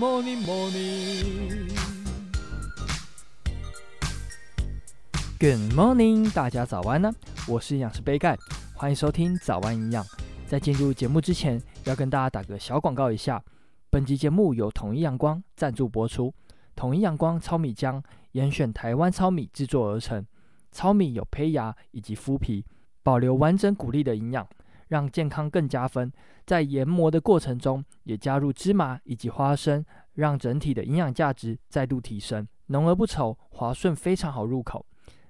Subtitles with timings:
[0.00, 1.68] morning, morning.
[5.38, 7.12] Good morning，大家早安呢！
[7.46, 8.34] 我是营养师杯盖，
[8.72, 10.02] 欢迎收听早安营养。
[10.46, 13.44] 在进入节目之前，要跟大家打个小广告一下。
[13.90, 16.32] 本集节目由统一阳光赞助播出。
[16.74, 20.24] 统一阳光糙米浆严选台湾糙米制作而成，
[20.72, 22.64] 糙米有胚芽以及麸皮，
[23.02, 24.48] 保留完整谷粒的营养。
[24.90, 26.12] 让健康更加分，
[26.44, 29.84] 在研磨的过程中也加入芝麻以及花生，
[30.14, 34.84] 让整体的营养价值再度提升，浓而不稠，滑顺，非常好入口。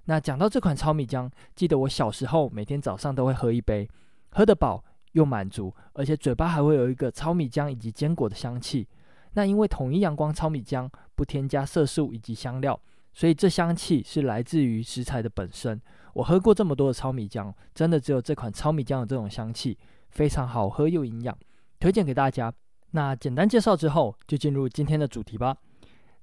[0.06, 3.86] 那讲到这款糙米浆，记得我小时候每天早上都会喝一杯，
[4.30, 8.88] 喝得饱又满足，而且嘴巴还会有一个糙米浆以及坚果的香气。
[9.34, 12.80] 那因为统一阳光糙米浆不添加色素以及香料，
[13.12, 15.80] 所以这香气是来自于食材的本身。
[16.14, 19.78] 我喝过这么多的糙米浆，真的只有这款糙米浆有这种香气，
[20.10, 21.36] 非常好喝又营养，
[21.78, 22.52] 推荐给大家。
[22.92, 25.56] 那简单介绍之后，就进入今天的主题吧。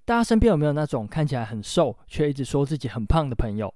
[0.03, 3.73] 大家身边有没有那种看起来很瘦，却一直说自己很胖的朋友？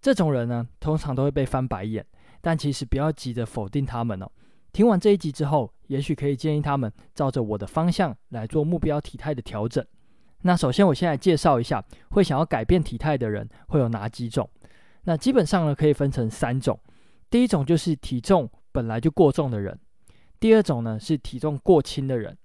[0.00, 2.04] 这种人呢，通常都会被翻白眼，
[2.40, 4.30] 但其实不要急着否定他们哦。
[4.72, 9.84] 听完这一集之后，也许可以建议他们照着我的方向来做目标体态的调整。
[10.42, 14.48] 那首先，我先来介绍一下，会想要改变体态的人会有哪几种。
[15.04, 16.78] 那基本上呢，可以分成三种。
[17.28, 19.76] 第一种就是体重本来就过重的人，
[20.38, 22.36] 第二种呢是体重过轻的人，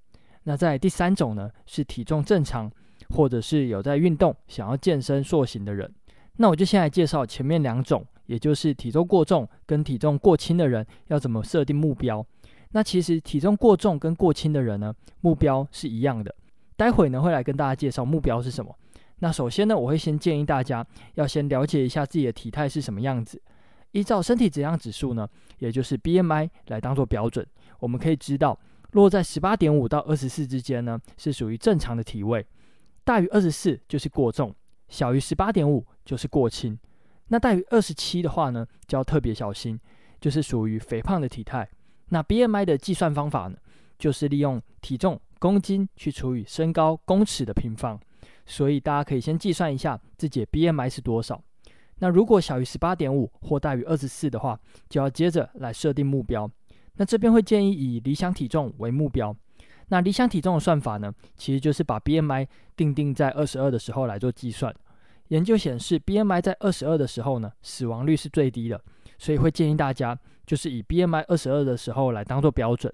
[0.43, 2.71] 那在第三种呢是体重正常，
[3.09, 5.93] 或者是有在运动想要健身塑形的人。
[6.37, 12.25] 那我就先来介绍前面两种，也就是体重过重跟体重过轻的人要怎么设定目标。
[12.71, 16.33] 那其实体重过重跟过轻的人呢，目标是一样的。
[16.81, 18.75] 待会呢会来跟大家介绍目标是什么。
[19.19, 23.39] 那首先呢，我会先建议大家要先了解一下自己的体态是什么样子，
[23.91, 25.29] 依照身体质量指数呢，
[25.59, 27.45] 也就是 BMI 来当做标准，
[27.77, 28.59] 我们可以知道
[28.93, 32.43] 落在十八点五到二十四之间呢，是属于正常的体位，
[33.03, 34.51] 大于二十四就是过重，
[34.89, 36.75] 小于十八点五就是过轻，
[37.27, 39.79] 那大于二十七的话呢，就要特别小心，
[40.19, 41.69] 就是属于肥胖的体态。
[42.09, 43.55] 那 BMI 的计算方法呢，
[43.99, 47.99] 就是利用体重公斤去除以身高公尺的平方。
[48.45, 51.41] 所以大家可以先计算一下自己 BMI 是多少。
[51.99, 56.49] 那如果小于十八点五或大于二十四的话，就要接着来设定目标。
[56.95, 59.35] 那这边会建议以理想体重为目标。
[59.89, 64.73] 那理想体重的算法呢，其实就是把 BMI 定定在二十二的时候来做计算。
[65.29, 68.81] 研究显示，BMI 在二十二的时候呢，死亡率是最低的。
[69.17, 72.91] 所以会建议大家就是以 BMI 二十二的时候来当做标准。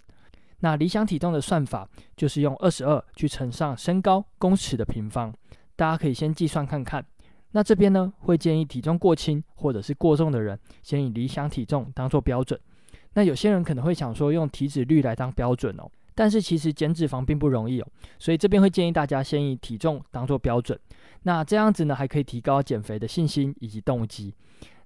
[0.60, 5.34] 那理想体重的算法就是用二十二去乘上身高公尺的平方。
[5.76, 7.06] 大家可以先计算看看。
[7.52, 12.60] 那这边呢，会建议体重过轻或者是过重的人，先以理想体重当做标准。
[13.14, 15.90] 那有些人可能会想说，用体脂率来当标准哦。
[16.14, 17.88] 但是其实减脂肪并不容易哦，
[18.18, 20.78] 所以这边会建议大家先以体重当做标准。
[21.24, 24.34] 那这样子呢，还可以提高减肥的信心以及动机。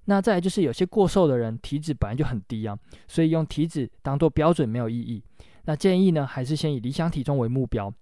[0.04, 2.78] 那再来就是有些过瘦的人，体脂本来就很低啊，
[3.08, 5.22] 所以用体脂当做标准没有意义。
[5.64, 7.92] 那建议呢，还是先以理想体重为目标。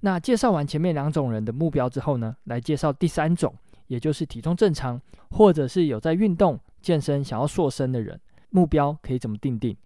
[0.00, 3.54] 那介绍完前面两种人的目标之后呢，来介绍第三种，
[3.86, 5.00] 也就是体重正常，
[5.30, 8.18] 或者是有在运动健身想要塑身的人，
[8.50, 9.76] 目标可以怎么定定？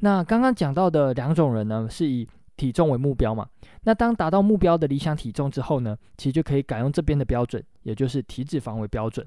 [0.00, 3.48] 那刚刚讲到的两种人呢，是以体重为目标嘛？
[3.82, 9.26] 那当达到目标的理想体重之后呢，其实就可以改用这边的标准，也就是体脂肪为标准。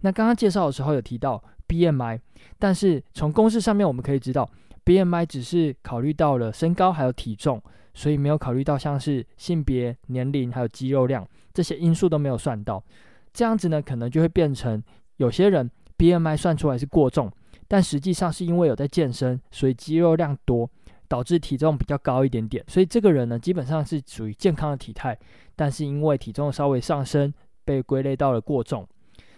[0.00, 2.20] 那刚刚介绍的时候有提到 BMI，
[2.58, 4.48] 但是从公式上面我们可以知道
[4.86, 7.62] ，BMI 只是考虑到了身高还有体重。
[7.98, 12.84] 所以没有考虑到像是性别、年龄还有肌肉量这些因素都没有算到，
[13.32, 14.82] 这样子呢，可能就会变成
[15.16, 17.32] 有些人 BMI 算出来是过重，
[17.66, 20.68] 但实际上是因为有在健身，所以肌肉量多，
[21.08, 22.62] 导致体重比较高一点点。
[22.68, 25.18] 所以这个人呢，基本上是属于健康的体态，
[25.54, 27.32] 但是因为体重稍微上升，
[27.64, 28.86] 被归类到了过重。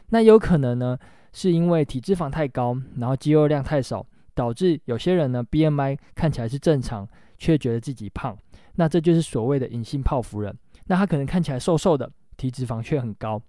[0.08, 0.98] 那有可能呢，
[1.32, 4.04] 是因为体脂肪太高，然后肌肉量太少，
[4.38, 8.38] 导致有些人呢 BMI 看起来是正常，却觉得自己胖。
[8.76, 10.56] 那这就是所谓的隐性泡芙人。
[10.87, 13.43] 那他可能看起来瘦瘦的，体脂肪却很高。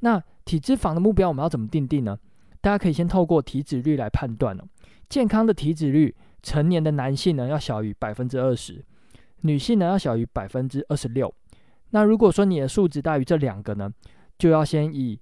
[0.00, 2.18] 那体脂肪的目标我们要怎么定定呢？
[2.60, 4.64] 大家可以先透过体脂率来判断哦。
[5.08, 6.12] 健康的体脂率，
[6.42, 8.84] 成年的男性呢要小于百分之二十，
[9.42, 11.32] 女性呢要小于百分之二十六。
[11.90, 13.88] 那如果说你的数值大于这两个呢，
[14.36, 15.20] 就要先以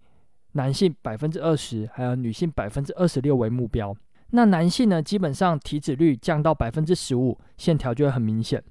[0.52, 3.94] 男性百分之二十，还有女性百分之二十六为目标。
[4.30, 8.62] 那男性呢，基本上体脂率降到百分之十五，线条就会很明显。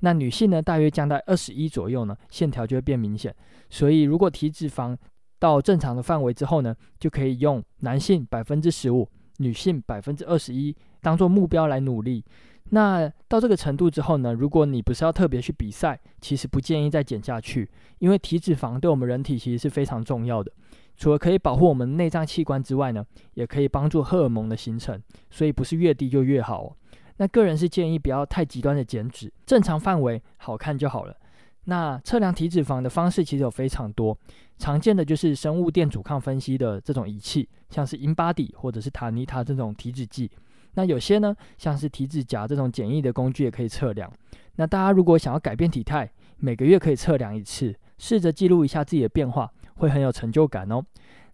[0.00, 3.34] 那女性呢，大约降到二十一左右呢，线条就会变明显。
[3.68, 4.96] 所以如果体脂肪
[5.38, 9.08] 到正常的范围之后呢，就可以用男性百分之十五，
[9.38, 12.24] 女性百分之二十一当做目标来努力。
[12.72, 17.68] 那到这个程度之后呢，如果你不是要特别去比赛，其实不建议再减下去，
[17.98, 20.52] 因为体脂肪对我们人体其实是非常重要的。
[21.00, 23.02] 除了可以保护我们内脏器官之外呢，
[23.32, 25.00] 也可以帮助荷尔蒙的形成，
[25.30, 26.76] 所以不是越低就越好。
[27.16, 31.16] 那个人是建议不要太极端的减脂，正常范围好看就好了。
[31.64, 34.14] 那测量体脂肪的方式其实有非常多，
[34.58, 40.30] 常见的就是生物电阻抗分析的这种仪器，像是 InBody 或者是塔尼塔这种体脂计。
[40.74, 44.12] 那有些呢，像是体脂夹这种简易的工具也可以测量。
[44.56, 49.50] 那大家如果想要改变体态，每个月可以测量一次，试着记录一下自己的变化，
[49.80, 50.84] 会很有成就感哦。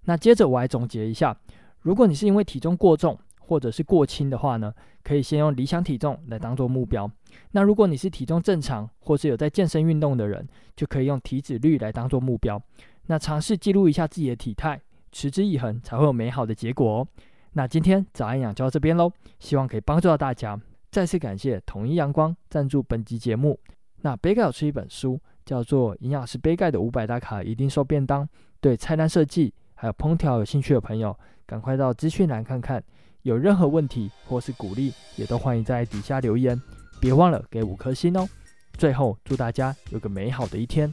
[0.05, 1.37] 那接着我来总结一下，
[1.81, 4.73] 如果你是因为体重过重或者是过轻的话呢，
[5.03, 7.11] 可以先用理想体重来当做目标。
[7.51, 10.47] 那如果你是体重正常或是有在健身运动的人，
[10.77, 12.61] 就可以用体脂率来当做目标。
[13.07, 17.09] 那尝试记录一下自己的体态，持之以恒才会有美好的结果哦。
[17.53, 20.61] 那今天早安养就到这边喽，希望可以帮助到大家。
[20.91, 23.59] 再次感谢统一阳光赞助本集节目。
[24.03, 28.25] 那杯盖有出一本书，叫做《营养师杯盖的五百大卡一定瘦便当》，
[28.61, 31.17] 对菜单设计还有烹调有兴趣的朋友，
[31.47, 32.83] 赶快到资讯栏看看。
[33.23, 36.61] 有任何问题或是鼓励，也都欢迎在底下留言。
[37.01, 38.29] 别忘了给五颗星哦。
[38.77, 40.93] 最后，祝大家有个美好的一天。